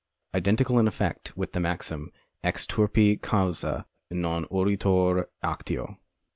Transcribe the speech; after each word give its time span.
Identical 0.33 0.79
in 0.79 0.87
effect 0.87 1.37
with 1.37 1.51
the 1.51 1.59
maxim: 1.59 2.11
Ex 2.43 2.65
turpi 2.65 3.21
causa 3.21 3.85
non 4.09 4.45
oritur 4.45 5.25
actio. 5.43 5.99